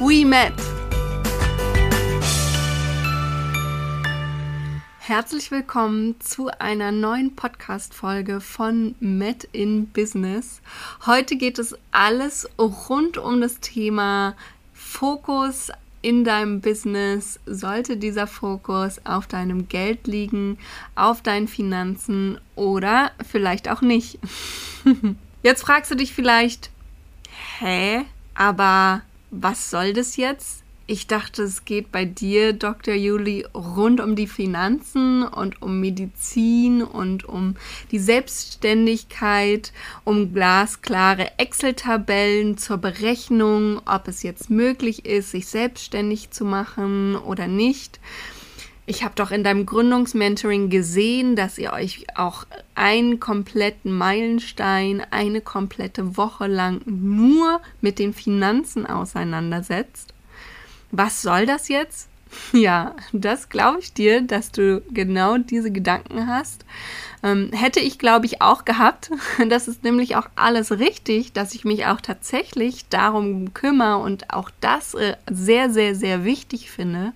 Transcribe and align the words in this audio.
we 0.00 0.24
met. 0.24 0.52
Herzlich 4.98 5.50
willkommen 5.50 6.18
zu 6.20 6.48
einer 6.58 6.90
neuen 6.90 7.36
Podcast-Folge 7.36 8.40
von 8.40 8.94
Met 9.00 9.44
in 9.52 9.86
Business. 9.88 10.60
Heute 11.06 11.36
geht 11.36 11.58
es 11.58 11.76
alles 11.92 12.48
rund 12.58 13.18
um 13.18 13.40
das 13.40 13.60
Thema 13.60 14.34
Fokus 14.72 15.70
in 16.02 16.24
deinem 16.24 16.60
Business. 16.60 17.38
Sollte 17.46 17.96
dieser 17.96 18.26
Fokus 18.26 19.00
auf 19.04 19.26
deinem 19.26 19.68
Geld 19.68 20.06
liegen, 20.06 20.58
auf 20.96 21.22
deinen 21.22 21.46
Finanzen 21.46 22.40
oder 22.56 23.12
vielleicht 23.24 23.68
auch 23.68 23.82
nicht? 23.82 24.18
Jetzt 25.42 25.62
fragst 25.62 25.90
du 25.90 25.94
dich 25.94 26.14
vielleicht, 26.14 26.70
hä, 27.58 28.02
aber 28.34 29.02
was 29.40 29.70
soll 29.70 29.92
das 29.92 30.16
jetzt? 30.16 30.64
Ich 30.86 31.06
dachte, 31.06 31.44
es 31.44 31.64
geht 31.64 31.90
bei 31.90 32.04
dir, 32.04 32.52
Dr. 32.52 32.92
Juli, 32.92 33.46
rund 33.54 34.00
um 34.00 34.16
die 34.16 34.26
Finanzen 34.26 35.22
und 35.22 35.62
um 35.62 35.80
Medizin 35.80 36.82
und 36.82 37.24
um 37.24 37.56
die 37.90 37.98
Selbstständigkeit, 37.98 39.72
um 40.04 40.34
glasklare 40.34 41.38
Excel-Tabellen 41.38 42.58
zur 42.58 42.76
Berechnung, 42.76 43.80
ob 43.86 44.08
es 44.08 44.22
jetzt 44.22 44.50
möglich 44.50 45.06
ist, 45.06 45.30
sich 45.30 45.46
selbstständig 45.46 46.32
zu 46.32 46.44
machen 46.44 47.16
oder 47.16 47.46
nicht. 47.46 47.98
Ich 48.86 49.02
habe 49.02 49.14
doch 49.14 49.30
in 49.30 49.44
deinem 49.44 49.64
Gründungsmentoring 49.64 50.68
gesehen, 50.68 51.36
dass 51.36 51.56
ihr 51.56 51.72
euch 51.72 52.06
auch 52.16 52.44
einen 52.74 53.18
kompletten 53.18 53.96
Meilenstein, 53.96 55.02
eine 55.10 55.40
komplette 55.40 56.18
Woche 56.18 56.46
lang 56.46 56.82
nur 56.84 57.62
mit 57.80 57.98
den 57.98 58.12
Finanzen 58.12 58.84
auseinandersetzt. 58.84 60.12
Was 60.90 61.22
soll 61.22 61.46
das 61.46 61.68
jetzt? 61.68 62.08
Ja, 62.52 62.96
das 63.12 63.48
glaube 63.48 63.78
ich 63.78 63.92
dir, 63.92 64.20
dass 64.20 64.50
du 64.50 64.82
genau 64.90 65.38
diese 65.38 65.70
Gedanken 65.70 66.26
hast. 66.26 66.64
Ähm, 67.22 67.50
hätte 67.52 67.78
ich, 67.78 67.98
glaube 67.98 68.26
ich, 68.26 68.42
auch 68.42 68.64
gehabt. 68.64 69.10
Das 69.48 69.68
ist 69.68 69.84
nämlich 69.84 70.16
auch 70.16 70.28
alles 70.34 70.72
richtig, 70.72 71.32
dass 71.32 71.54
ich 71.54 71.64
mich 71.64 71.86
auch 71.86 72.00
tatsächlich 72.00 72.88
darum 72.88 73.54
kümmere 73.54 73.98
und 73.98 74.32
auch 74.32 74.50
das 74.60 74.94
äh, 74.94 75.16
sehr, 75.30 75.70
sehr, 75.70 75.94
sehr 75.94 76.24
wichtig 76.24 76.70
finde. 76.72 77.12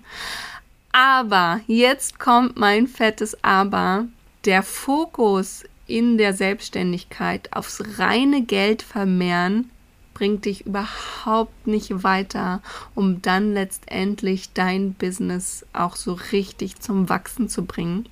Aber 0.91 1.61
jetzt 1.67 2.19
kommt 2.19 2.57
mein 2.57 2.87
fettes 2.87 3.43
Aber. 3.43 4.07
Der 4.45 4.63
Fokus 4.63 5.63
in 5.87 6.17
der 6.17 6.33
Selbstständigkeit 6.33 7.51
aufs 7.53 7.83
reine 7.97 8.43
Geld 8.43 8.81
vermehren 8.81 9.69
bringt 10.13 10.43
dich 10.43 10.65
überhaupt 10.65 11.65
nicht 11.65 12.03
weiter, 12.03 12.61
um 12.93 13.21
dann 13.21 13.53
letztendlich 13.53 14.51
dein 14.53 14.93
Business 14.93 15.65
auch 15.71 15.95
so 15.95 16.19
richtig 16.33 16.79
zum 16.81 17.07
Wachsen 17.07 17.47
zu 17.47 17.63
bringen. 17.63 18.09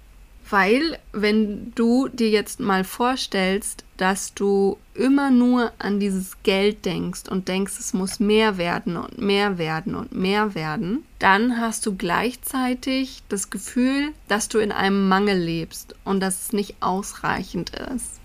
Weil, 0.50 0.98
wenn 1.12 1.74
du 1.76 2.08
dir 2.08 2.30
jetzt 2.30 2.60
mal 2.60 2.84
vorstellst, 2.84 3.84
dass 3.98 4.34
du 4.34 4.78
immer 4.94 5.30
nur 5.30 5.72
an 5.80 6.00
dieses 6.00 6.42
Geld 6.44 6.86
denkst 6.86 7.24
und 7.30 7.48
denkst, 7.48 7.74
es 7.80 7.94
muss 7.94 8.20
mehr 8.20 8.58
werden 8.58 8.96
und 8.96 9.18
mehr 9.18 9.58
werden 9.58 9.96
und 9.96 10.14
mehr 10.14 10.56
werden, 10.56 11.04
dann 11.20 11.60
hast 11.60 11.86
du 11.86 11.96
gleichzeitig 11.96 13.24
das 13.28 13.50
Gefühl, 13.50 14.14
dass 14.28 14.48
du 14.48 14.60
in 14.60 14.72
einem 14.72 15.10
Mangel 15.10 15.38
lebst 15.38 15.96
und 16.06 16.20
dass 16.20 16.44
es 16.44 16.54
nicht 16.54 16.76
ausreichend 16.80 17.72
ist. 17.72 18.20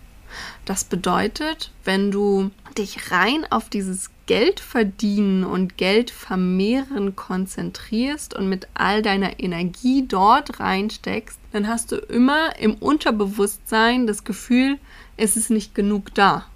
Das 0.64 0.84
bedeutet, 0.84 1.72
wenn 1.84 2.10
du 2.10 2.50
dich 2.78 3.10
rein 3.10 3.46
auf 3.50 3.68
dieses 3.68 4.10
Geld 4.26 4.60
verdienen 4.60 5.44
und 5.44 5.76
Geld 5.76 6.10
vermehren 6.10 7.16
konzentrierst 7.16 8.34
und 8.34 8.48
mit 8.48 8.68
all 8.74 9.02
deiner 9.02 9.40
Energie 9.40 10.06
dort 10.06 10.60
reinsteckst, 10.60 11.38
dann 11.52 11.68
hast 11.68 11.92
du 11.92 11.96
immer 11.96 12.58
im 12.58 12.74
Unterbewusstsein 12.74 14.06
das 14.06 14.24
Gefühl, 14.24 14.78
es 15.16 15.36
ist 15.36 15.50
nicht 15.50 15.74
genug 15.74 16.14
da. 16.14 16.46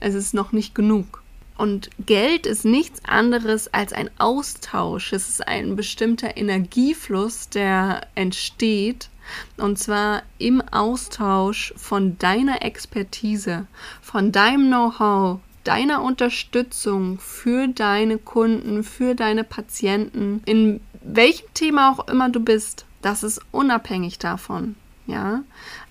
Es 0.00 0.14
ist 0.14 0.34
noch 0.34 0.52
nicht 0.52 0.74
genug. 0.74 1.22
Und 1.56 1.88
Geld 2.04 2.46
ist 2.46 2.64
nichts 2.64 3.00
anderes 3.04 3.72
als 3.72 3.92
ein 3.92 4.10
Austausch. 4.18 5.12
Es 5.12 5.28
ist 5.28 5.46
ein 5.46 5.76
bestimmter 5.76 6.36
Energiefluss, 6.36 7.48
der 7.48 8.06
entsteht. 8.14 9.08
Und 9.56 9.78
zwar 9.78 10.22
im 10.38 10.60
Austausch 10.60 11.72
von 11.76 12.18
deiner 12.18 12.62
Expertise, 12.62 13.66
von 14.02 14.32
deinem 14.32 14.66
Know-how, 14.66 15.40
deiner 15.64 16.02
Unterstützung 16.02 17.18
für 17.18 17.68
deine 17.68 18.18
Kunden, 18.18 18.84
für 18.84 19.14
deine 19.14 19.44
Patienten, 19.44 20.42
in 20.44 20.80
welchem 21.02 21.52
Thema 21.54 21.92
auch 21.92 22.08
immer 22.08 22.28
du 22.28 22.40
bist, 22.40 22.84
das 23.02 23.22
ist 23.22 23.40
unabhängig 23.50 24.18
davon. 24.18 24.76
Ja, 25.06 25.42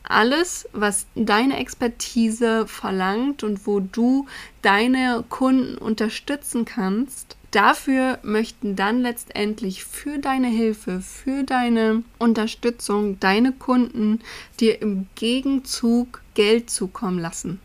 alles, 0.02 0.68
was 0.74 1.06
deine 1.14 1.58
Expertise 1.58 2.66
verlangt 2.66 3.44
und 3.44 3.68
wo 3.68 3.80
du 3.80 4.26
deine 4.64 5.24
Kunden 5.30 5.78
unterstützen 5.78 6.66
kannst, 6.66 7.38
dafür 7.52 8.18
möchten 8.24 8.76
dann 8.76 9.02
letztendlich 9.02 9.84
für 9.84 10.18
deine 10.18 10.48
Hilfe, 10.48 11.02
für 11.02 11.44
deine 11.44 12.02
Unterstützung 12.18 13.20
deine 13.20 13.52
Kunden 13.52 14.20
dir 14.60 14.82
im 14.82 15.06
Gegenzug 15.14 16.22
Geld 16.34 16.72
zukommen 16.72 17.20
lassen 17.20 17.60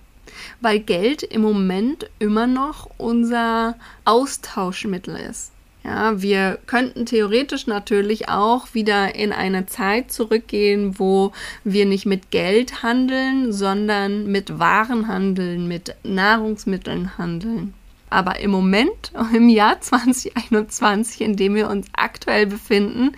weil 0.60 0.80
Geld 0.80 1.22
im 1.22 1.42
Moment 1.42 2.10
immer 2.18 2.46
noch 2.46 2.90
unser 2.96 3.76
Austauschmittel 4.04 5.16
ist. 5.16 5.52
Ja, 5.84 6.20
wir 6.20 6.58
könnten 6.66 7.06
theoretisch 7.06 7.66
natürlich 7.66 8.28
auch 8.28 8.74
wieder 8.74 9.14
in 9.14 9.32
eine 9.32 9.66
Zeit 9.66 10.12
zurückgehen, 10.12 10.98
wo 10.98 11.32
wir 11.64 11.86
nicht 11.86 12.04
mit 12.04 12.30
Geld 12.30 12.82
handeln, 12.82 13.52
sondern 13.52 14.26
mit 14.26 14.58
Waren 14.58 15.08
handeln, 15.08 15.66
mit 15.66 15.94
Nahrungsmitteln 16.02 17.16
handeln. 17.16 17.74
Aber 18.10 18.40
im 18.40 18.50
Moment, 18.50 19.12
im 19.34 19.48
Jahr 19.48 19.80
2021, 19.80 21.20
in 21.20 21.36
dem 21.36 21.54
wir 21.54 21.70
uns 21.70 21.86
aktuell 21.92 22.46
befinden, 22.46 23.12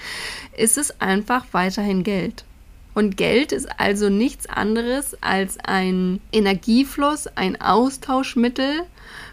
ist 0.56 0.78
es 0.78 1.00
einfach 1.00 1.46
weiterhin 1.52 2.04
Geld. 2.04 2.44
Und 2.94 3.16
Geld 3.16 3.52
ist 3.52 3.68
also 3.78 4.08
nichts 4.08 4.46
anderes 4.48 5.16
als 5.22 5.58
ein 5.62 6.20
Energiefluss, 6.32 7.26
ein 7.28 7.60
Austauschmittel 7.60 8.82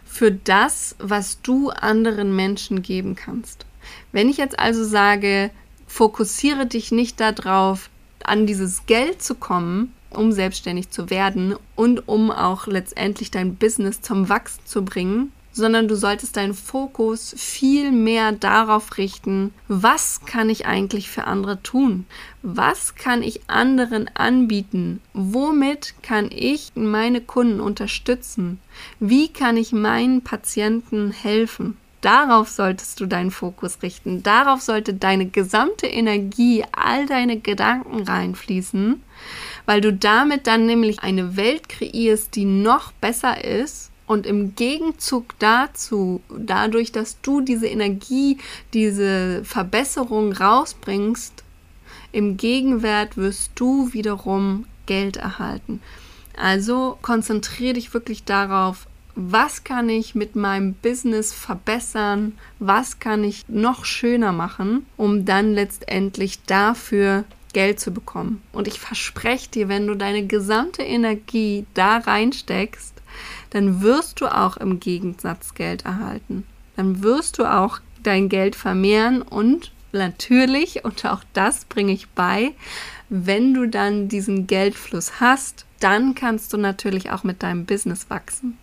für 0.06 0.32
das, 0.32 0.96
was 1.00 1.42
du 1.42 1.70
anderen 1.70 2.36
Menschen 2.36 2.82
geben 2.82 3.16
kannst. 3.16 3.66
Wenn 4.12 4.30
ich 4.30 4.38
jetzt 4.38 4.60
also 4.60 4.84
sage, 4.84 5.50
fokussiere 5.88 6.66
dich 6.66 6.92
nicht 6.92 7.20
darauf, 7.20 7.90
an 8.24 8.46
dieses 8.46 8.86
Geld 8.86 9.22
zu 9.22 9.36
kommen, 9.36 9.94
um 10.10 10.32
selbstständig 10.32 10.90
zu 10.90 11.10
werden 11.10 11.56
und 11.76 12.08
um 12.08 12.32
auch 12.32 12.68
letztendlich 12.68 13.32
dein 13.32 13.56
Business 13.56 14.02
zum 14.02 14.30
Wachsen 14.30 14.62
zu 14.66 14.84
bringen, 14.84 15.32
sondern 15.58 15.88
du 15.88 15.96
solltest 15.96 16.38
deinen 16.38 16.54
Fokus 16.54 17.34
viel 17.38 17.92
mehr 17.92 18.32
darauf 18.32 18.98
richten, 18.98 19.54
was 19.68 20.22
kann 20.26 20.50
ich 20.50 20.66
eigentlich 20.66 21.10
für 21.10 21.26
andere 21.26 21.62
tun? 21.62 22.06
Was 22.44 22.96
kann 22.96 23.24
ich 23.24 23.50
anderen 23.50 24.10
anbieten? 24.14 25.02
Womit 25.14 25.96
kann 26.04 26.30
ich 26.32 26.72
meine 26.76 27.20
Kunden 27.20 27.60
unterstützen? 27.60 28.60
Wie 29.00 29.28
kann 29.28 29.58
ich 29.58 29.74
meinen 29.74 30.22
Patienten 30.22 31.12
helfen? 31.12 31.76
Darauf 32.02 32.50
solltest 32.50 33.00
du 33.00 33.08
deinen 33.08 33.32
Fokus 33.32 33.82
richten. 33.82 34.22
Darauf 34.22 34.62
sollte 34.62 34.94
deine 34.94 35.26
gesamte 35.26 35.88
Energie, 35.88 36.64
all 36.72 37.08
deine 37.08 37.40
Gedanken 37.40 38.04
reinfließen, 38.04 39.02
weil 39.66 39.82
du 39.82 39.92
damit 39.92 40.46
dann 40.46 40.68
nämlich 40.68 41.00
eine 41.00 41.36
Welt 41.36 41.68
kreierst, 41.68 42.36
die 42.36 42.46
noch 42.46 42.92
besser 42.92 43.44
ist 43.44 43.87
und 44.08 44.26
im 44.26 44.56
Gegenzug 44.56 45.38
dazu, 45.38 46.22
dadurch, 46.36 46.92
dass 46.92 47.22
du 47.22 47.42
diese 47.42 47.68
Energie, 47.68 48.38
diese 48.74 49.44
Verbesserung 49.44 50.32
rausbringst, 50.32 51.44
im 52.14 52.38
Gegenwert 52.38 53.18
wirst 53.18 53.52
du 53.56 53.94
wiederum 53.94 54.66
Geld 54.86 55.18
erhalten. 55.18 55.82
Also 56.38 56.98
konzentriere 57.02 57.74
dich 57.74 57.94
wirklich 57.94 58.24
darauf, 58.24 58.88
was 59.16 59.64
kann 59.64 59.90
ich 59.90 60.16
mit 60.16 60.36
meinem 60.36 60.74
Business 60.74 61.34
verbessern, 61.34 62.38
was 62.60 63.00
kann 63.00 63.24
ich 63.24 63.44
noch 63.50 63.84
schöner 63.84 64.32
machen, 64.32 64.86
um 64.96 65.26
dann 65.26 65.54
letztendlich 65.54 66.44
dafür 66.44 67.26
Geld 67.52 67.80
zu 67.80 67.92
bekommen. 67.92 68.42
Und 68.54 68.68
ich 68.68 68.80
verspreche 68.80 69.50
dir, 69.50 69.70
wenn 69.70 69.88
du 69.88 69.96
deine 69.96 70.28
gesamte 70.28 70.84
Energie 70.84 71.66
da 71.74 71.98
reinsteckst, 71.98 72.97
dann 73.50 73.82
wirst 73.82 74.22
du 74.22 74.28
auch 74.28 74.58
im 74.58 74.80
Gegensatz 74.80 75.54
Geld 75.54 75.86
erhalten. 75.86 76.46
Dann 76.76 77.04
wirst 77.04 77.40
du 77.40 77.46
auch 77.46 77.80
dein 78.04 78.30
Geld 78.30 78.56
vermehren 78.56 79.22
und 79.22 79.72
natürlich, 79.92 80.86
und 80.86 81.06
auch 81.06 81.24
das 81.34 81.66
bringe 81.66 81.94
ich 81.94 82.08
bei, 82.10 82.54
wenn 83.10 83.54
du 83.54 83.68
dann 83.68 84.10
diesen 84.10 84.48
Geldfluss 84.48 85.20
hast, 85.20 85.66
dann 85.80 86.16
kannst 86.16 86.54
du 86.54 86.58
natürlich 86.58 87.12
auch 87.12 87.24
mit 87.24 87.44
deinem 87.44 87.66
Business 87.66 88.10
wachsen. 88.10 88.58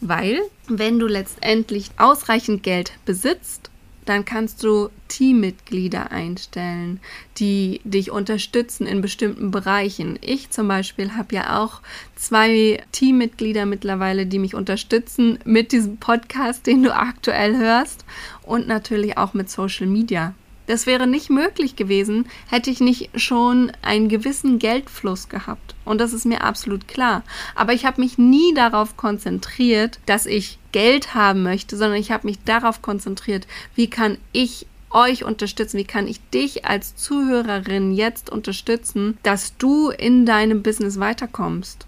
Weil, 0.00 0.40
wenn 0.68 0.98
du 0.98 1.06
letztendlich 1.06 1.90
ausreichend 1.96 2.62
Geld 2.62 2.92
besitzt, 3.04 3.70
dann 4.06 4.24
kannst 4.24 4.62
du 4.62 4.88
Teammitglieder 5.08 6.10
einstellen, 6.10 7.00
die 7.38 7.80
dich 7.84 8.10
unterstützen 8.10 8.86
in 8.86 9.02
bestimmten 9.02 9.50
Bereichen. 9.50 10.18
Ich 10.22 10.50
zum 10.50 10.68
Beispiel 10.68 11.14
habe 11.14 11.34
ja 11.34 11.62
auch 11.62 11.82
zwei 12.14 12.82
Teammitglieder 12.92 13.66
mittlerweile, 13.66 14.26
die 14.26 14.38
mich 14.38 14.54
unterstützen 14.54 15.38
mit 15.44 15.72
diesem 15.72 15.98
Podcast, 15.98 16.66
den 16.66 16.82
du 16.82 16.94
aktuell 16.94 17.56
hörst 17.56 18.04
und 18.42 18.66
natürlich 18.66 19.18
auch 19.18 19.34
mit 19.34 19.50
Social 19.50 19.86
Media. 19.86 20.34
Das 20.66 20.86
wäre 20.86 21.06
nicht 21.06 21.30
möglich 21.30 21.76
gewesen, 21.76 22.26
hätte 22.48 22.70
ich 22.70 22.80
nicht 22.80 23.10
schon 23.14 23.72
einen 23.82 24.08
gewissen 24.08 24.58
Geldfluss 24.58 25.28
gehabt. 25.28 25.74
Und 25.84 26.00
das 26.00 26.12
ist 26.12 26.26
mir 26.26 26.42
absolut 26.42 26.88
klar. 26.88 27.22
Aber 27.54 27.72
ich 27.72 27.86
habe 27.86 28.00
mich 28.00 28.18
nie 28.18 28.52
darauf 28.54 28.96
konzentriert, 28.96 30.00
dass 30.06 30.26
ich 30.26 30.58
Geld 30.72 31.14
haben 31.14 31.42
möchte, 31.42 31.76
sondern 31.76 32.00
ich 32.00 32.10
habe 32.10 32.26
mich 32.26 32.42
darauf 32.44 32.82
konzentriert, 32.82 33.46
wie 33.74 33.88
kann 33.88 34.18
ich 34.32 34.66
euch 34.90 35.24
unterstützen? 35.24 35.78
Wie 35.78 35.84
kann 35.84 36.08
ich 36.08 36.20
dich 36.30 36.64
als 36.64 36.96
Zuhörerin 36.96 37.92
jetzt 37.92 38.30
unterstützen, 38.30 39.18
dass 39.22 39.56
du 39.56 39.90
in 39.90 40.26
deinem 40.26 40.62
Business 40.62 40.98
weiterkommst? 40.98 41.86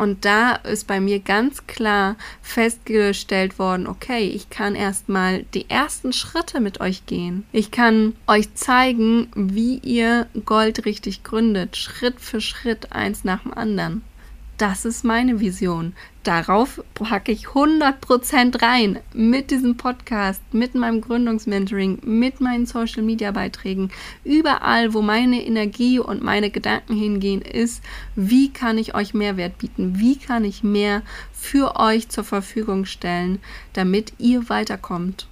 Und 0.00 0.24
da 0.24 0.52
ist 0.54 0.86
bei 0.86 0.98
mir 0.98 1.18
ganz 1.18 1.66
klar 1.66 2.16
festgestellt 2.40 3.58
worden, 3.58 3.86
okay, 3.86 4.30
ich 4.30 4.48
kann 4.48 4.74
erstmal 4.74 5.42
die 5.52 5.68
ersten 5.68 6.14
Schritte 6.14 6.58
mit 6.60 6.80
euch 6.80 7.04
gehen. 7.04 7.44
Ich 7.52 7.70
kann 7.70 8.14
euch 8.26 8.54
zeigen, 8.54 9.28
wie 9.34 9.76
ihr 9.76 10.26
Gold 10.46 10.86
richtig 10.86 11.22
gründet, 11.22 11.76
Schritt 11.76 12.18
für 12.18 12.40
Schritt, 12.40 12.92
eins 12.92 13.24
nach 13.24 13.42
dem 13.42 13.52
anderen. 13.52 14.00
Das 14.60 14.84
ist 14.84 15.06
meine 15.06 15.40
Vision. 15.40 15.94
Darauf 16.22 16.84
packe 16.92 17.32
ich 17.32 17.46
100% 17.46 18.60
rein 18.60 18.98
mit 19.14 19.50
diesem 19.50 19.78
Podcast, 19.78 20.42
mit 20.52 20.74
meinem 20.74 21.00
Gründungsmentoring, 21.00 22.00
mit 22.02 22.42
meinen 22.42 22.66
Social 22.66 23.02
Media 23.02 23.30
Beiträgen. 23.30 23.90
Überall, 24.22 24.92
wo 24.92 25.00
meine 25.00 25.42
Energie 25.42 25.98
und 25.98 26.22
meine 26.22 26.50
Gedanken 26.50 26.94
hingehen, 26.94 27.40
ist, 27.40 27.82
wie 28.16 28.52
kann 28.52 28.76
ich 28.76 28.94
euch 28.94 29.14
Mehrwert 29.14 29.56
bieten? 29.56 29.98
Wie 29.98 30.18
kann 30.18 30.44
ich 30.44 30.62
mehr 30.62 31.00
für 31.32 31.76
euch 31.76 32.10
zur 32.10 32.24
Verfügung 32.24 32.84
stellen, 32.84 33.38
damit 33.72 34.12
ihr 34.18 34.50
weiterkommt? 34.50 35.26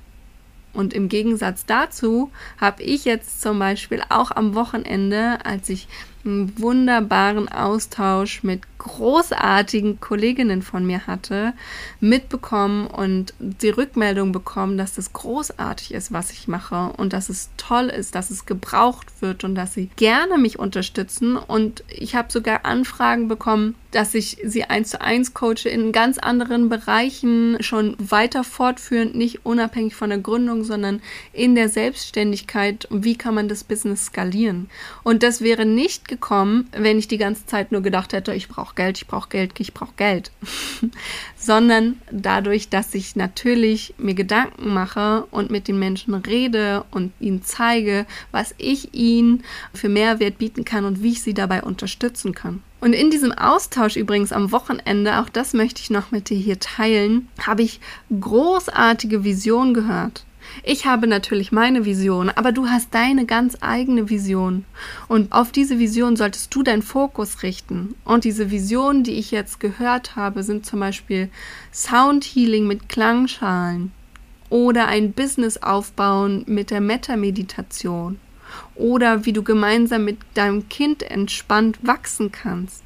Und 0.73 0.95
im 0.95 1.11
Gegensatz 1.11 1.67
dazu 1.67 2.31
habe 2.59 2.83
ich 2.83 3.05
jetzt 3.05 3.43
zum 3.43 3.59
Beispiel 3.59 4.01
auch 4.09 4.31
am 4.31 4.55
Wochenende, 4.55 5.45
als 5.45 5.69
ich 5.69 5.87
einen 6.25 6.59
wunderbaren 6.59 7.49
Austausch 7.49 8.43
mit 8.43 8.63
großartigen 8.79 10.01
Kolleginnen 10.01 10.63
von 10.63 10.87
mir 10.87 11.07
hatte, 11.07 11.53
mitbekommen 12.01 12.87
und 12.87 13.35
die 13.39 13.71
Rückmeldung 13.71 14.33
bekommen, 14.33 14.79
dass 14.79 14.95
das 14.95 15.13
großartig 15.13 15.93
ist, 15.93 16.13
was 16.13 16.31
ich 16.31 16.49
mache 16.49 16.93
und 16.97 17.13
dass 17.13 17.29
es 17.29 17.51
toll 17.57 17.87
ist, 17.87 18.15
dass 18.15 18.31
es 18.31 18.47
gebraucht 18.47 19.21
wird 19.21 19.45
und 19.45 19.55
dass 19.55 19.75
sie 19.75 19.91
gerne 19.97 20.39
mich 20.39 20.59
unterstützen. 20.59 21.37
Und 21.37 21.85
ich 21.89 22.15
habe 22.15 22.33
sogar 22.33 22.65
Anfragen 22.65 23.29
bekommen, 23.29 23.75
dass 23.91 24.15
ich 24.15 24.39
sie 24.45 24.65
eins 24.65 24.91
zu 24.91 25.01
eins 25.01 25.35
coache 25.35 25.69
in 25.69 25.93
ganz 25.93 26.19
anderen 26.19 26.69
Bereichen 26.69 27.57
schon 27.61 27.97
weiter 27.99 28.45
fortführend, 28.45 29.15
nicht 29.15 29.47
unabhängig 29.47 29.95
von 29.95 30.11
der 30.11 30.19
Gründung, 30.19 30.63
sondern 30.65 31.01
in 31.33 31.55
der 31.55 31.69
Selbstständigkeit. 31.69 32.87
Wie 32.91 33.17
kann 33.17 33.35
man 33.35 33.49
das 33.49 33.65
Business 33.65 34.07
skalieren? 34.07 34.69
Und 35.03 35.23
das 35.23 35.41
wäre 35.41 35.65
nicht 35.65 36.07
gekommen, 36.07 36.69
wenn 36.73 36.99
ich 36.99 37.09
die 37.09 37.19
ganze 37.19 37.47
Zeit 37.47 37.73
nur 37.73 37.81
gedacht 37.81 38.13
hätte, 38.13 38.35
ich 38.35 38.49
brauche 38.49 38.68
Geld, 38.75 38.99
ich 38.99 39.07
brauche 39.07 39.29
Geld, 39.29 39.53
ich 39.59 39.75
brauche 39.75 39.95
Geld. 39.97 40.31
Sondern 41.37 42.01
dadurch, 42.11 42.69
dass 42.69 42.95
ich 42.95 43.17
natürlich 43.17 43.95
mir 43.99 44.15
Gedanken 44.15 44.73
mache 44.73 45.27
und 45.31 45.51
mit 45.51 45.69
den 45.69 45.79
Menschen 45.79 46.15
rede 46.15 46.85
und 46.91 47.13
ihnen 47.21 47.43
zeige, 47.43 48.07
was 48.31 48.55
ich 48.59 48.95
ihnen 48.95 49.45
für 49.75 49.89
Mehrwert 49.89 50.39
bieten 50.39 50.65
kann 50.65 50.85
und 50.85 51.03
wie 51.03 51.13
ich 51.13 51.23
sie 51.23 51.35
dabei 51.35 51.63
unterstützen 51.63 52.35
kann. 52.35 52.63
Und 52.81 52.93
in 52.93 53.11
diesem 53.11 53.33
Austausch 53.33 53.97
übrigens 53.97 54.33
am 54.33 54.53
Wochenende, 54.53 55.19
auch 55.19 55.29
das 55.29 55.53
möchte 55.53 55.81
ich 55.81 55.91
noch 55.91 56.13
mit 56.13 56.31
dir 56.31 56.39
hier 56.39 56.61
teilen, 56.61 57.29
habe 57.45 57.63
ich 57.63 57.81
großartige 58.21 59.25
Visionen 59.25 59.75
gehört. 59.75 60.25
Ich 60.63 60.87
habe 60.87 61.07
natürlich 61.07 61.53
meine 61.53 61.85
Vision, 61.85 62.31
aber 62.31 62.53
du 62.53 62.67
hast 62.67 62.95
deine 62.95 63.27
ganz 63.27 63.57
eigene 63.61 64.11
Vision. 64.11 64.65
Und 65.09 65.33
auf 65.33 65.53
diese 65.53 65.79
Vision 65.79 66.17
solltest 66.17 66.55
du 66.55 66.63
deinen 66.63 66.83
Fokus 66.83 67.43
richten. 67.43 67.95
Und 68.05 68.25
diese 68.25 68.51
Visionen, 68.51 69.05
die 69.05 69.13
ich 69.13 69.31
jetzt 69.31 69.61
gehört 69.61 70.17
habe, 70.17 70.43
sind 70.43 70.67
zum 70.67 70.81
Beispiel 70.81 71.31
Soundhealing 71.73 72.67
mit 72.67 72.89
Klangschalen 72.89 73.93
oder 74.51 74.89
ein 74.89 75.13
Business 75.13 75.59
aufbauen 75.59 76.45
mit 76.47 76.71
der 76.71 76.81
Metta-Meditation 76.81 78.19
oder 78.75 79.27
wie 79.27 79.33
du 79.33 79.43
gemeinsam 79.43 80.05
mit 80.05 80.19
deinem 80.35 80.69
Kind 80.69 81.03
entspannt 81.03 81.79
wachsen 81.83 82.33
kannst 82.33 82.83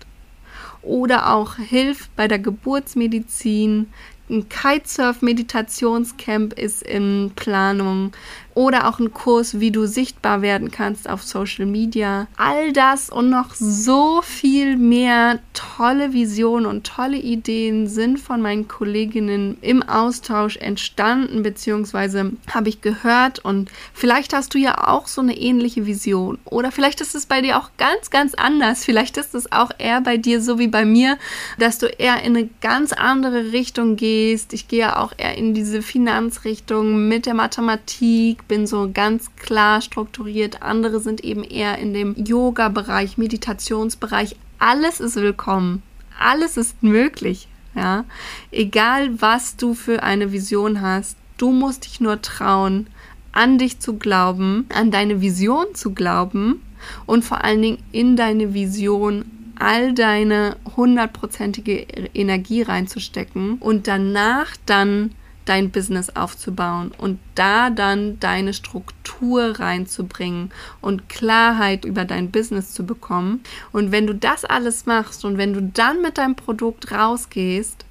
oder 0.83 1.33
auch 1.33 1.57
Hilf 1.57 2.09
bei 2.17 2.29
der 2.29 2.41
Geburtsmedizin, 2.41 3.89
ein 4.31 4.49
Kitesurf-Meditationscamp 4.49 6.55
ist 6.55 6.83
in 6.83 7.33
Planung 7.37 8.13
oder 8.55 8.89
auch 8.89 8.99
ein 8.99 9.13
Kurs, 9.13 9.61
wie 9.61 9.71
du 9.71 9.87
sichtbar 9.87 10.43
werden 10.43 10.71
kannst 10.71 11.09
auf 11.09 11.23
Social 11.23 11.67
Media. 11.67 12.27
All 12.37 12.73
das 12.73 13.11
und 13.11 13.31
noch 13.31 13.55
so 13.55 14.23
viel 14.23 14.77
mehr 14.77 15.39
tolle 15.53 16.13
Visionen 16.13 16.67
und 16.67 16.87
tolle 16.87 17.17
Ideen 17.17 17.87
sind 17.87 18.19
von 18.19 18.43
meinen 18.43 18.69
Kolleginnen 18.69 19.57
im 19.61 19.83
Austausch 19.83 20.57
entstanden, 20.57 21.43
beziehungsweise 21.43 22.33
habe 22.53 22.69
ich 22.69 22.81
gehört 22.81 23.39
und 23.39 23.71
vielleicht 23.95 24.35
hast 24.35 24.55
du 24.55 24.59
ja 24.59 24.89
auch 24.89 25.07
so 25.07 25.21
eine 25.21 25.37
ähnliche 25.37 25.87
Vision 25.87 26.39
oder 26.45 26.73
vielleicht 26.73 27.01
ist 27.01 27.15
es 27.15 27.27
bei 27.27 27.41
dir 27.41 27.59
auch 27.59 27.71
ganz, 27.79 28.11
ganz 28.11 28.35
anders. 28.35 28.85
Vielleicht 28.85 29.17
ist 29.17 29.35
es 29.35 29.51
auch 29.53 29.71
eher 29.79 30.01
bei 30.01 30.17
dir 30.17 30.41
so 30.41 30.59
wie 30.59 30.69
bei 30.69 30.85
mir, 30.85 31.19
dass 31.59 31.79
du 31.79 31.87
eher 31.87 32.23
in 32.23 32.37
eine 32.37 32.49
ganz 32.61 32.93
andere 32.93 33.53
Richtung 33.53 33.97
gehst. 33.97 34.53
Ich 34.53 34.69
gehe 34.69 34.81
ja 34.81 34.97
auch 34.99 35.13
eher 35.17 35.37
in 35.37 35.55
diese 35.55 35.83
Finanzrichtung 35.83 37.09
mit 37.09 37.27
der 37.27 37.35
Mathematik, 37.35 38.47
bin 38.53 38.67
so 38.67 38.91
ganz 38.93 39.35
klar 39.37 39.81
strukturiert. 39.81 40.61
Andere 40.61 41.01
sind 41.01 41.25
eben 41.25 41.43
eher 41.43 41.79
in 41.79 41.95
dem 41.95 42.15
Yoga-Bereich, 42.23 43.17
Meditationsbereich. 43.17 44.37
Alles 44.59 45.01
ist 45.01 45.17
willkommen. 45.17 45.83
Alles 46.21 46.59
ist 46.59 46.83
möglich. 46.83 47.49
Ja, 47.75 48.05
egal 48.51 49.23
was 49.23 49.57
du 49.57 49.73
für 49.73 50.03
eine 50.03 50.33
Vision 50.33 50.83
hast, 50.83 51.17
du 51.39 51.51
musst 51.51 51.87
dich 51.87 52.03
nur 52.03 52.21
trauen, 52.21 52.89
an 53.33 53.57
dich 53.57 53.81
zu 53.81 53.95
glauben, 53.97 54.67
an 54.75 54.91
deine 54.91 55.23
Vision 55.23 55.75
zu 55.75 55.95
glauben 55.95 56.61
und 57.07 57.25
vor 57.25 57.45
allen 57.45 57.63
Dingen 57.63 57.83
in 57.91 58.17
deine 58.17 58.53
Vision 58.53 59.25
all 59.59 59.95
deine 59.95 60.59
hundertprozentige 60.77 61.87
Energie 62.13 62.61
reinzustecken 62.61 63.57
und 63.61 63.89
danach 63.89 64.59
dann 64.67 65.13
dein 65.45 65.71
Business 65.71 66.11
aufzubauen 66.11 66.93
und 66.97 67.19
da 67.35 67.71
dann 67.71 68.19
deine 68.21 68.55
Struktur 68.55 69.59
reinzubringen 69.59 70.51
und 70.81 71.09
Klarheit 71.09 71.85
über 71.85 72.05
dein 72.05 72.31
Business 72.31 72.73
zu 72.73 72.85
bekommen. 72.85 73.43
Und 73.73 73.93
wenn 73.93 74.07
du 74.07 74.15
das 74.15 74.45
alles 74.45 74.87
machst 74.87 75.25
und 75.25 75.39
wenn 75.39 75.53
du 75.53 75.63
dann 75.63 76.03
mit 76.03 76.19
deinem 76.19 76.37
Produkt 76.37 76.93
rausgehst, 76.93 77.85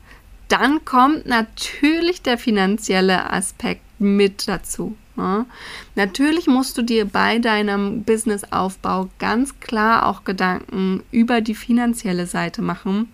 dann 0.47 0.83
kommt 0.83 1.25
natürlich 1.25 2.21
der 2.21 2.37
finanzielle 2.37 3.31
Aspekt 3.31 3.81
mit 3.99 4.47
dazu. 4.47 4.95
Ne? 5.15 5.45
Natürlich 5.95 6.47
musst 6.47 6.77
du 6.77 6.81
dir 6.81 7.05
bei 7.05 7.39
deinem 7.39 8.03
Businessaufbau 8.03 9.09
ganz 9.19 9.59
klar 9.59 10.05
auch 10.07 10.23
Gedanken 10.23 11.03
über 11.11 11.41
die 11.41 11.55
finanzielle 11.55 12.27
Seite 12.27 12.61
machen 12.61 13.07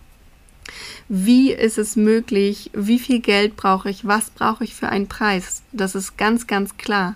wie 1.10 1.52
ist 1.52 1.78
es 1.78 1.96
möglich, 1.96 2.70
wie 2.74 3.00
viel 3.00 3.20
Geld 3.20 3.56
brauche 3.56 3.90
ich, 3.90 4.06
was 4.06 4.30
brauche 4.30 4.64
ich 4.64 4.76
für 4.76 4.90
einen 4.90 5.08
Preis. 5.08 5.64
Das 5.72 5.96
ist 5.96 6.18
ganz, 6.18 6.48
ganz 6.48 6.78
klar. 6.78 7.16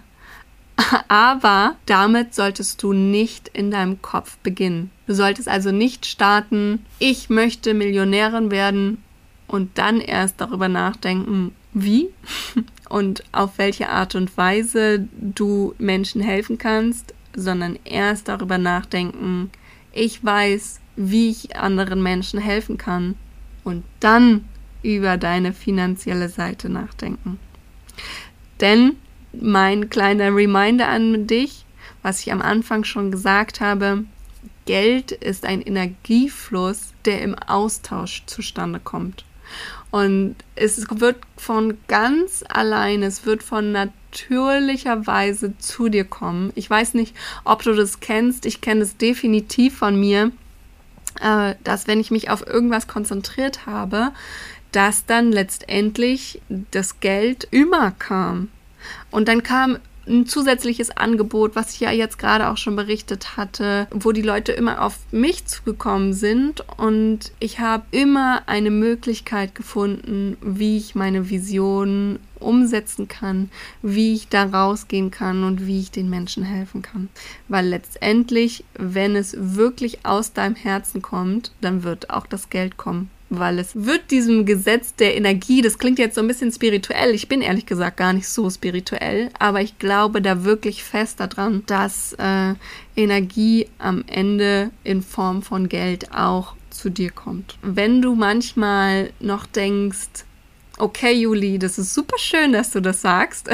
Aber 1.07 1.75
damit 1.85 2.33
solltest 2.33 2.81
du 2.83 2.93
nicht 2.93 3.49
in 3.49 3.71
deinem 3.71 4.01
Kopf 4.01 4.37
beginnen. 4.37 4.91
Du 5.07 5.13
solltest 5.13 5.47
also 5.47 5.71
nicht 5.71 6.05
starten, 6.05 6.85
ich 6.99 7.29
möchte 7.29 7.73
Millionärin 7.73 8.51
werden 8.51 9.03
und 9.47 9.77
dann 9.77 9.99
erst 9.99 10.39
darüber 10.39 10.69
nachdenken, 10.69 11.53
wie 11.73 12.09
und 12.89 13.23
auf 13.31 13.57
welche 13.57 13.89
Art 13.89 14.15
und 14.15 14.35
Weise 14.37 15.07
du 15.13 15.75
Menschen 15.77 16.21
helfen 16.21 16.57
kannst, 16.57 17.13
sondern 17.35 17.77
erst 17.83 18.27
darüber 18.27 18.57
nachdenken, 18.57 19.51
ich 19.93 20.23
weiß, 20.23 20.79
wie 20.95 21.29
ich 21.29 21.57
anderen 21.57 22.01
Menschen 22.01 22.39
helfen 22.39 22.77
kann 22.77 23.15
und 23.63 23.83
dann 23.99 24.45
über 24.83 25.17
deine 25.17 25.53
finanzielle 25.53 26.29
Seite 26.29 26.69
nachdenken. 26.69 27.39
Denn 28.59 28.95
mein 29.33 29.89
kleiner 29.89 30.35
Reminder 30.35 30.87
an 30.87 31.27
dich, 31.27 31.65
was 32.01 32.21
ich 32.21 32.31
am 32.31 32.41
Anfang 32.41 32.83
schon 32.83 33.11
gesagt 33.11 33.61
habe, 33.61 34.05
Geld 34.65 35.11
ist 35.11 35.45
ein 35.45 35.61
Energiefluss, 35.61 36.93
der 37.05 37.21
im 37.21 37.35
Austausch 37.35 38.23
zustande 38.25 38.79
kommt. 38.79 39.25
Und 39.89 40.35
es 40.55 40.85
wird 40.89 41.17
von 41.35 41.77
ganz 41.87 42.43
alleine, 42.47 43.07
es 43.07 43.25
wird 43.25 43.43
von 43.43 43.71
natürlicher 43.71 45.05
Weise 45.05 45.57
zu 45.57 45.89
dir 45.89 46.05
kommen. 46.05 46.51
Ich 46.55 46.69
weiß 46.69 46.93
nicht, 46.93 47.15
ob 47.43 47.63
du 47.63 47.73
das 47.73 47.99
kennst. 47.99 48.45
Ich 48.45 48.61
kenne 48.61 48.81
es 48.81 48.95
definitiv 48.95 49.77
von 49.77 49.99
mir, 49.99 50.31
äh, 51.21 51.55
dass 51.63 51.87
wenn 51.87 51.99
ich 51.99 52.11
mich 52.11 52.29
auf 52.29 52.45
irgendwas 52.45 52.87
konzentriert 52.87 53.65
habe, 53.65 54.11
dass 54.71 55.05
dann 55.05 55.31
letztendlich 55.31 56.41
das 56.71 56.99
Geld 56.99 57.47
immer 57.51 57.91
kam. 57.91 58.49
Und 59.09 59.27
dann 59.27 59.43
kam 59.43 59.77
ein 60.07 60.25
zusätzliches 60.25 60.91
Angebot, 60.91 61.55
was 61.55 61.73
ich 61.73 61.79
ja 61.79 61.91
jetzt 61.91 62.17
gerade 62.17 62.49
auch 62.49 62.57
schon 62.57 62.75
berichtet 62.75 63.37
hatte, 63.37 63.87
wo 63.91 64.11
die 64.11 64.21
Leute 64.21 64.51
immer 64.51 64.83
auf 64.83 64.97
mich 65.11 65.45
zugekommen 65.45 66.13
sind 66.13 66.63
und 66.77 67.31
ich 67.39 67.59
habe 67.59 67.83
immer 67.91 68.43
eine 68.47 68.71
Möglichkeit 68.71 69.55
gefunden, 69.55 70.37
wie 70.41 70.77
ich 70.77 70.95
meine 70.95 71.29
Vision 71.29 72.19
umsetzen 72.39 73.07
kann, 73.07 73.51
wie 73.83 74.13
ich 74.13 74.27
da 74.27 74.45
rausgehen 74.45 75.11
kann 75.11 75.43
und 75.43 75.67
wie 75.67 75.79
ich 75.79 75.91
den 75.91 76.09
Menschen 76.09 76.43
helfen 76.43 76.81
kann. 76.81 77.09
Weil 77.47 77.67
letztendlich, 77.67 78.63
wenn 78.73 79.15
es 79.15 79.35
wirklich 79.37 80.05
aus 80.05 80.33
deinem 80.33 80.55
Herzen 80.55 81.03
kommt, 81.03 81.51
dann 81.61 81.83
wird 81.83 82.09
auch 82.09 82.25
das 82.25 82.49
Geld 82.49 82.77
kommen 82.77 83.11
weil 83.31 83.59
es 83.59 83.71
wird 83.73 84.11
diesem 84.11 84.45
Gesetz 84.45 84.93
der 84.93 85.15
Energie, 85.15 85.61
das 85.61 85.79
klingt 85.79 85.97
jetzt 85.97 86.15
so 86.15 86.21
ein 86.21 86.27
bisschen 86.27 86.51
spirituell, 86.51 87.15
ich 87.15 87.27
bin 87.27 87.41
ehrlich 87.41 87.65
gesagt 87.65 87.97
gar 87.97 88.13
nicht 88.13 88.27
so 88.27 88.49
spirituell, 88.49 89.29
aber 89.39 89.61
ich 89.61 89.79
glaube 89.79 90.21
da 90.21 90.43
wirklich 90.43 90.83
fest 90.83 91.19
daran, 91.19 91.63
dass 91.65 92.13
äh, 92.19 92.53
Energie 92.95 93.67
am 93.79 94.03
Ende 94.07 94.71
in 94.83 95.01
Form 95.01 95.41
von 95.41 95.69
Geld 95.69 96.13
auch 96.13 96.55
zu 96.69 96.89
dir 96.89 97.09
kommt. 97.09 97.57
Wenn 97.61 98.01
du 98.01 98.15
manchmal 98.15 99.11
noch 99.19 99.45
denkst, 99.45 100.25
okay, 100.81 101.13
Juli, 101.13 101.59
das 101.59 101.77
ist 101.77 101.93
super 101.93 102.17
schön, 102.17 102.53
dass 102.53 102.71
du 102.71 102.81
das 102.81 103.01
sagst. 103.01 103.49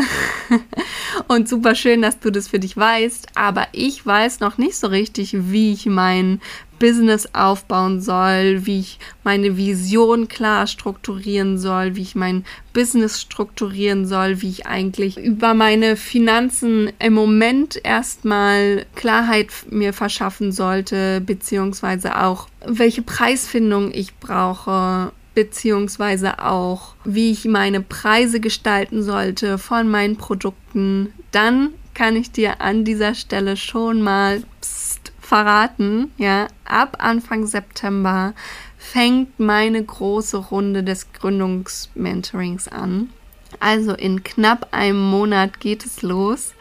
Und 1.28 1.50
super 1.50 1.76
schön, 1.76 2.02
dass 2.02 2.20
du 2.20 2.32
das 2.32 2.48
für 2.48 2.60
dich 2.60 2.78
weißt, 2.78 3.28
aber 3.36 3.68
ich 3.74 4.06
weiß 4.06 4.40
noch 4.40 4.58
nicht 4.58 4.78
so 4.78 4.88
richtig, 4.88 5.36
wie 5.52 5.74
ich 5.74 5.86
mein 5.86 6.40
Business 6.80 7.30
aufbauen 7.34 8.02
soll, 8.02 8.66
wie 8.66 8.80
ich 8.80 9.00
meine 9.24 9.58
Vision 9.58 10.28
klar 10.28 10.68
strukturieren 10.68 11.58
soll, 11.58 11.96
wie 11.96 12.04
ich 12.04 12.16
mein 12.16 12.46
Business 12.74 13.20
strukturieren 13.20 14.06
soll, 14.06 14.42
wie 14.42 14.50
ich 14.50 14.68
eigentlich 14.68 15.18
über 15.18 15.54
meine 15.54 15.96
Finanzen 15.96 16.92
im 17.00 17.14
Moment 17.14 17.82
erstmal 17.84 18.86
Klarheit 18.96 19.50
mir 19.70 19.92
verschaffen 19.92 20.52
sollte, 20.52 21.20
beziehungsweise 21.22 22.22
auch 22.22 22.48
welche 22.66 23.02
Preisfindung 23.02 23.92
ich 23.92 24.16
brauche 24.18 25.12
beziehungsweise 25.38 26.40
auch, 26.44 26.96
wie 27.04 27.30
ich 27.30 27.46
meine 27.46 27.80
Preise 27.80 28.40
gestalten 28.40 29.04
sollte 29.04 29.60
von 29.60 29.88
meinen 29.88 30.18
Produkten, 30.18 31.14
dann 31.32 31.74
kann 31.94 32.16
ich 32.16 32.32
dir 32.32 32.60
an 32.60 32.86
dieser 32.86 33.14
Stelle 33.14 33.56
schon 33.56 34.02
mal 34.02 34.42
pst, 34.62 35.12
verraten, 35.22 36.12
ja, 36.18 36.48
ab 36.66 36.98
Anfang 36.98 37.46
September 37.46 38.34
fängt 38.80 39.40
meine 39.40 39.84
große 39.84 40.38
Runde 40.38 40.82
des 40.82 41.14
Gründungsmentorings 41.14 42.68
an. 42.68 43.12
Also 43.60 43.94
in 43.94 44.24
knapp 44.24 44.70
einem 44.72 45.00
Monat 45.00 45.60
geht 45.60 45.86
es 45.86 46.02
los. 46.02 46.56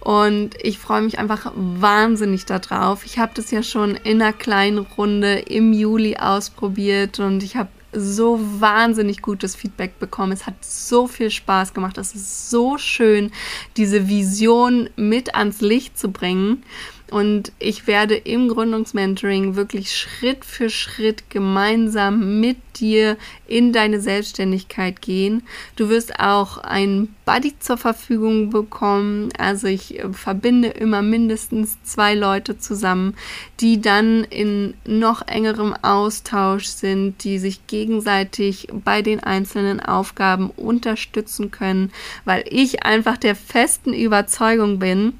Und 0.00 0.50
ich 0.62 0.78
freue 0.78 1.02
mich 1.02 1.18
einfach 1.18 1.52
wahnsinnig 1.54 2.46
darauf. 2.46 3.04
Ich 3.04 3.18
habe 3.18 3.32
das 3.34 3.50
ja 3.50 3.62
schon 3.62 3.94
in 3.94 4.22
einer 4.22 4.32
kleinen 4.32 4.78
Runde 4.78 5.34
im 5.40 5.74
Juli 5.74 6.16
ausprobiert 6.16 7.18
und 7.18 7.42
ich 7.42 7.56
habe 7.56 7.68
so 7.96 8.38
wahnsinnig 8.60 9.22
gutes 9.22 9.56
Feedback 9.56 9.98
bekommen. 9.98 10.32
Es 10.32 10.46
hat 10.46 10.64
so 10.64 11.06
viel 11.06 11.30
Spaß 11.30 11.74
gemacht. 11.74 11.98
Es 11.98 12.14
ist 12.14 12.50
so 12.50 12.78
schön, 12.78 13.32
diese 13.76 14.08
Vision 14.08 14.90
mit 14.96 15.34
ans 15.34 15.60
Licht 15.60 15.98
zu 15.98 16.10
bringen. 16.10 16.62
Und 17.10 17.52
ich 17.60 17.86
werde 17.86 18.16
im 18.16 18.48
Gründungsmentoring 18.48 19.54
wirklich 19.54 19.94
Schritt 19.94 20.44
für 20.44 20.68
Schritt 20.70 21.30
gemeinsam 21.30 22.40
mit 22.40 22.56
dir 22.80 23.16
in 23.46 23.72
deine 23.72 24.00
Selbstständigkeit 24.00 25.00
gehen. 25.00 25.44
Du 25.76 25.88
wirst 25.88 26.18
auch 26.18 26.58
einen 26.58 27.14
Buddy 27.24 27.58
zur 27.60 27.76
Verfügung 27.76 28.50
bekommen. 28.50 29.28
Also 29.38 29.68
ich 29.68 30.00
äh, 30.00 30.12
verbinde 30.12 30.68
immer 30.68 31.00
mindestens 31.00 31.76
zwei 31.84 32.14
Leute 32.14 32.58
zusammen, 32.58 33.14
die 33.60 33.80
dann 33.80 34.24
in 34.24 34.74
noch 34.84 35.26
engerem 35.28 35.74
Austausch 35.82 36.66
sind, 36.66 37.22
die 37.22 37.38
sich 37.38 37.68
gegenseitig 37.68 38.68
bei 38.84 39.00
den 39.02 39.20
einzelnen 39.20 39.78
Aufgaben 39.78 40.50
unterstützen 40.50 41.52
können, 41.52 41.92
weil 42.24 42.44
ich 42.50 42.82
einfach 42.84 43.16
der 43.16 43.36
festen 43.36 43.94
Überzeugung 43.94 44.80
bin, 44.80 45.12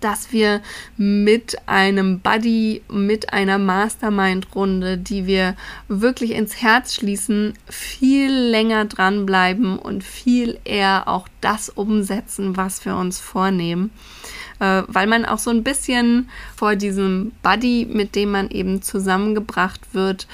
dass 0.00 0.32
wir 0.32 0.62
mit 0.96 1.56
einem 1.66 2.20
Buddy, 2.20 2.82
mit 2.88 3.32
einer 3.32 3.58
Mastermind-Runde, 3.58 4.98
die 4.98 5.26
wir 5.26 5.56
wirklich 5.88 6.32
ins 6.32 6.62
Herz 6.62 6.94
schließen, 6.94 7.54
viel 7.68 8.32
länger 8.32 8.84
dranbleiben 8.84 9.78
und 9.78 10.04
viel 10.04 10.58
eher 10.64 11.08
auch 11.08 11.28
das 11.40 11.68
umsetzen, 11.68 12.56
was 12.56 12.84
wir 12.84 12.96
uns 12.96 13.20
vornehmen. 13.20 13.90
Äh, 14.60 14.82
weil 14.88 15.06
man 15.06 15.24
auch 15.24 15.38
so 15.38 15.50
ein 15.50 15.62
bisschen 15.62 16.28
vor 16.56 16.76
diesem 16.76 17.32
Buddy, 17.42 17.86
mit 17.90 18.14
dem 18.14 18.32
man 18.32 18.50
eben 18.50 18.82
zusammengebracht 18.82 19.80
wird, 19.92 20.26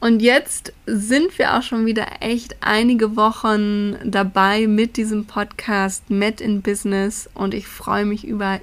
Und 0.02 0.22
jetzt 0.22 0.74
sind 0.86 1.40
wir 1.40 1.58
auch 1.58 1.64
schon 1.64 1.86
wieder 1.86 2.06
echt 2.20 2.58
einige 2.60 3.16
Wochen 3.16 3.96
dabei 4.04 4.68
mit 4.68 4.98
diesem 4.98 5.26
Podcast 5.26 6.10
Met 6.10 6.42
in 6.42 6.62
Business. 6.62 7.30
Und 7.34 7.54
ich 7.54 7.66
freue 7.66 8.06
mich 8.06 8.28
über 8.28 8.60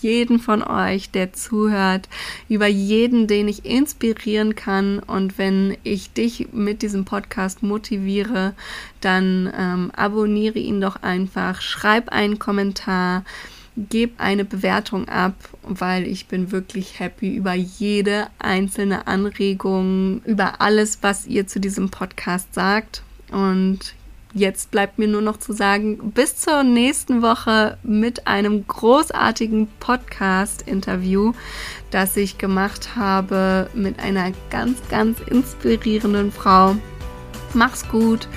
jeden 0.00 0.40
von 0.40 0.62
euch, 0.62 1.10
der 1.10 1.32
zuhört, 1.32 2.08
über 2.48 2.66
jeden, 2.66 3.26
den 3.26 3.46
ich 3.46 3.64
inspirieren 3.64 4.56
kann. 4.56 4.98
Und 4.98 5.38
wenn 5.38 5.76
ich 5.84 6.12
dich 6.12 6.48
mit 6.52 6.82
diesem 6.82 7.04
Podcast 7.04 7.62
motiviere, 7.62 8.54
dann 9.00 9.52
ähm, 9.56 9.92
abonniere 9.94 10.58
ihn 10.58 10.80
doch 10.80 11.02
einfach, 11.02 11.60
schreib 11.60 12.08
einen 12.08 12.38
Kommentar 12.38 13.24
Gebt 13.88 14.20
eine 14.20 14.44
Bewertung 14.44 15.08
ab, 15.08 15.34
weil 15.62 16.06
ich 16.06 16.26
bin 16.26 16.52
wirklich 16.52 17.00
happy 17.00 17.34
über 17.34 17.54
jede 17.54 18.26
einzelne 18.38 19.06
Anregung, 19.06 20.20
über 20.24 20.60
alles, 20.60 20.98
was 21.02 21.26
ihr 21.26 21.46
zu 21.46 21.60
diesem 21.60 21.88
Podcast 21.88 22.52
sagt. 22.52 23.02
Und 23.30 23.94
jetzt 24.34 24.70
bleibt 24.70 24.98
mir 24.98 25.08
nur 25.08 25.22
noch 25.22 25.38
zu 25.38 25.52
sagen, 25.52 26.12
bis 26.12 26.36
zur 26.36 26.62
nächsten 26.62 27.22
Woche 27.22 27.78
mit 27.82 28.26
einem 28.26 28.66
großartigen 28.66 29.68
Podcast-Interview, 29.80 31.32
das 31.90 32.16
ich 32.16 32.38
gemacht 32.38 32.96
habe 32.96 33.70
mit 33.74 33.98
einer 33.98 34.32
ganz, 34.50 34.78
ganz 34.90 35.20
inspirierenden 35.20 36.32
Frau. 36.32 36.76
Mach's 37.54 37.88
gut, 37.88 38.28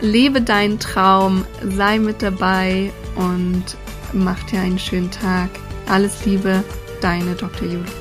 lebe 0.00 0.42
deinen 0.42 0.78
Traum, 0.78 1.44
sei 1.64 1.98
mit 1.98 2.22
dabei 2.22 2.92
und 3.16 3.76
Mach 4.12 4.42
dir 4.44 4.60
einen 4.60 4.78
schönen 4.78 5.10
Tag. 5.10 5.50
Alles 5.88 6.24
Liebe, 6.24 6.64
deine 7.00 7.34
Dr. 7.34 7.66
Julie. 7.68 7.99